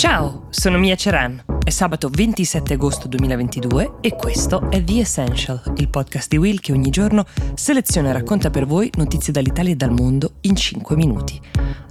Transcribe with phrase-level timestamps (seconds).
[0.00, 1.44] Ciao, sono Mia Ceran.
[1.62, 6.72] È sabato 27 agosto 2022 e questo è The Essential, il podcast di Will che
[6.72, 11.38] ogni giorno seleziona e racconta per voi notizie dall'Italia e dal mondo in 5 minuti.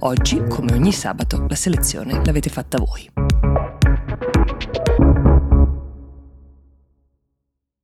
[0.00, 3.29] Oggi, come ogni sabato, la selezione l'avete fatta voi.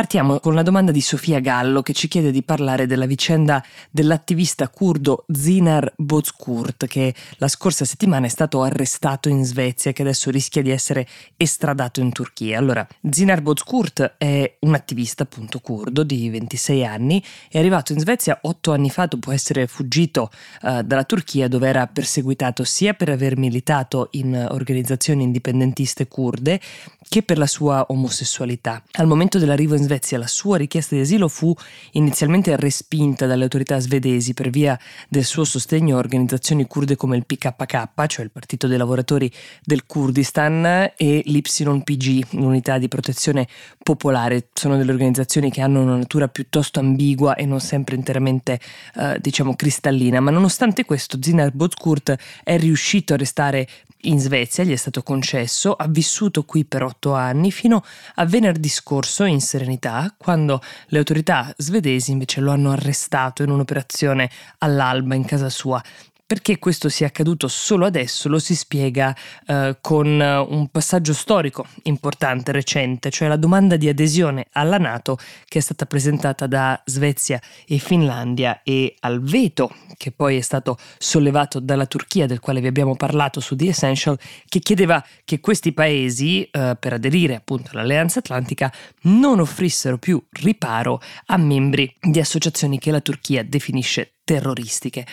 [0.00, 4.70] Partiamo con la domanda di Sofia Gallo che ci chiede di parlare della vicenda dell'attivista
[4.70, 10.30] curdo Zinar Bozkurt che la scorsa settimana è stato arrestato in Svezia e che adesso
[10.30, 12.56] rischia di essere estradato in Turchia.
[12.56, 18.38] Allora, Zinar Bozkurt è un attivista appunto curdo di 26 anni, è arrivato in Svezia
[18.40, 20.30] otto anni fa dopo essere fuggito
[20.62, 26.58] uh, dalla Turchia dove era perseguitato sia per aver militato in organizzazioni indipendentiste kurde
[27.06, 28.82] che per la sua omosessualità.
[28.92, 31.54] Al momento dell'arrivo in Svezia la sua richiesta di asilo fu
[31.92, 37.26] inizialmente respinta dalle autorità svedesi per via del suo sostegno a organizzazioni kurde come il
[37.26, 39.30] PKK, cioè il Partito dei Lavoratori
[39.62, 43.46] del Kurdistan, e l'YPG, l'unità di protezione
[43.82, 44.48] popolare.
[44.52, 48.60] Sono delle organizzazioni che hanno una natura piuttosto ambigua e non sempre interamente,
[48.96, 50.20] eh, diciamo, cristallina.
[50.20, 53.68] Ma nonostante questo, Zinar Bozkurt è riuscito a restare
[54.02, 57.84] in Svezia, gli è stato concesso, ha vissuto qui per otto anni fino
[58.14, 64.30] a venerdì scorso in serenità, quando le autorità svedesi invece lo hanno arrestato in un'operazione
[64.58, 65.82] all'alba in casa sua.
[66.30, 69.12] Perché questo sia accaduto solo adesso lo si spiega
[69.48, 75.58] eh, con un passaggio storico importante, recente, cioè la domanda di adesione alla Nato che
[75.58, 81.58] è stata presentata da Svezia e Finlandia e al veto che poi è stato sollevato
[81.58, 86.44] dalla Turchia, del quale vi abbiamo parlato su The Essential, che chiedeva che questi paesi,
[86.44, 88.72] eh, per aderire appunto all'Alleanza Atlantica,
[89.02, 95.06] non offrissero più riparo a membri di associazioni che la Turchia definisce terroristiche.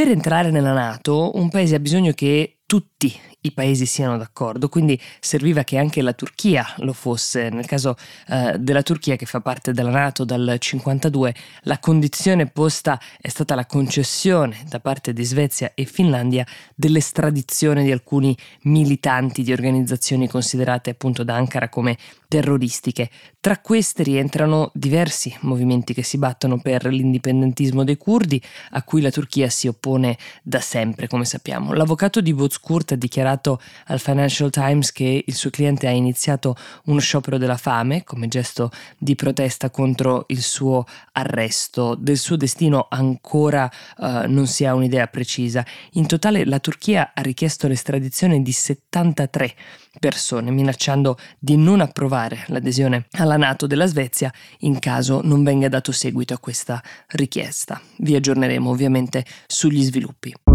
[0.00, 5.00] Per entrare nella Nato un paese ha bisogno che tutti i paesi siano d'accordo, quindi
[5.18, 7.48] serviva che anche la Turchia lo fosse.
[7.48, 7.96] Nel caso
[8.28, 13.54] eh, della Turchia che fa parte della Nato dal 1952, la condizione posta è stata
[13.54, 20.90] la concessione da parte di Svezia e Finlandia dell'estradizione di alcuni militanti di organizzazioni considerate
[20.90, 21.96] appunto da Ankara come
[22.28, 23.10] terroristiche.
[23.40, 28.40] Tra queste rientrano diversi movimenti che si battono per l'indipendentismo dei curdi,
[28.72, 31.72] a cui la Turchia si oppone da sempre, come sappiamo.
[31.72, 37.00] L'avvocato di Bozkurt ha dichiarato al Financial Times che il suo cliente ha iniziato uno
[37.00, 41.94] sciopero della fame come gesto di protesta contro il suo arresto.
[41.94, 45.64] Del suo destino ancora uh, non si ha un'idea precisa.
[45.92, 49.54] In totale la Turchia ha richiesto l'estradizione di 73
[49.98, 55.92] persone, minacciando di non approvare l'adesione alla Nato della Svezia in caso non venga dato
[55.92, 57.80] seguito a questa richiesta.
[57.98, 60.49] Vi aggiorneremo ovviamente sugli sviluppi.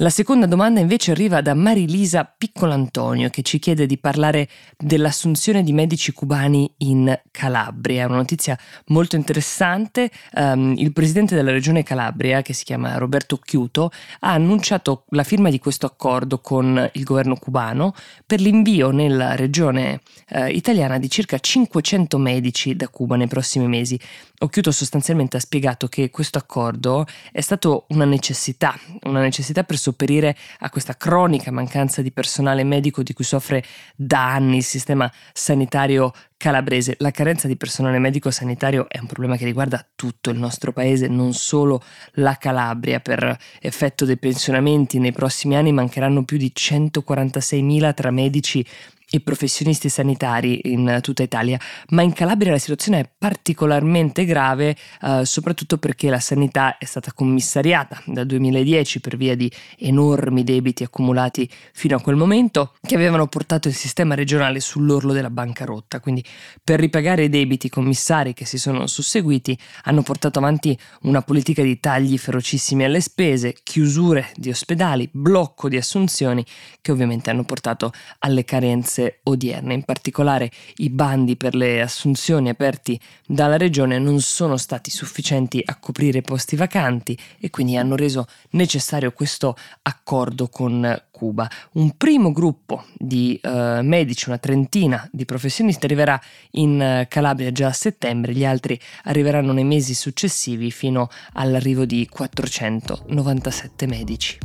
[0.00, 5.72] La seconda domanda invece arriva da Marilisa Piccolantonio che ci chiede di parlare dell'assunzione di
[5.72, 8.02] medici cubani in Calabria.
[8.02, 8.56] È una notizia
[8.86, 10.08] molto interessante.
[10.34, 15.50] Um, il presidente della regione Calabria, che si chiama Roberto Chiuto, ha annunciato la firma
[15.50, 17.92] di questo accordo con il governo cubano
[18.24, 20.00] per l'invio nella regione
[20.30, 23.98] uh, italiana di circa 500 medici da Cuba nei prossimi mesi.
[24.40, 30.36] Occhiuto sostanzialmente ha spiegato che questo accordo è stato una necessità, una necessità per sopperire
[30.60, 33.64] a questa cronica mancanza di personale medico di cui soffre
[33.96, 36.94] da anni il sistema sanitario calabrese.
[37.00, 41.08] La carenza di personale medico sanitario è un problema che riguarda tutto il nostro paese,
[41.08, 41.82] non solo
[42.12, 43.00] la Calabria.
[43.00, 48.64] Per effetto dei pensionamenti nei prossimi anni mancheranno più di 146.000 tra medici
[49.10, 51.58] i professionisti sanitari in tutta Italia,
[51.90, 57.12] ma in Calabria la situazione è particolarmente grave, eh, soprattutto perché la sanità è stata
[57.12, 63.26] commissariata dal 2010 per via di enormi debiti accumulati fino a quel momento, che avevano
[63.28, 66.00] portato il sistema regionale sull'orlo della bancarotta.
[66.00, 66.22] Quindi,
[66.62, 71.80] per ripagare i debiti commissari che si sono susseguiti, hanno portato avanti una politica di
[71.80, 76.44] tagli ferocissimi alle spese, chiusure di ospedali, blocco di assunzioni,
[76.80, 79.74] che ovviamente hanno portato alle carenze esigenze odierne.
[79.74, 85.76] In particolare i bandi per le assunzioni aperti dalla regione non sono stati sufficienti a
[85.76, 91.48] coprire posti vacanti e quindi hanno reso necessario questo accordo con Cuba.
[91.72, 96.20] Un primo gruppo di uh, medici, una trentina di professionisti, arriverà
[96.52, 103.86] in Calabria già a settembre, gli altri arriveranno nei mesi successivi fino all'arrivo di 497
[103.86, 104.38] medici.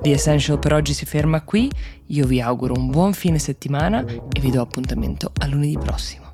[0.00, 1.70] The Essential per oggi si ferma qui,
[2.06, 6.26] io vi auguro un buon fine settimana e vi do appuntamento a lunedì prossimo.